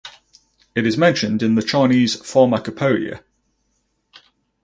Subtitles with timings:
[0.73, 3.21] It is mentioned in the "Chinese Pharmacopoeia".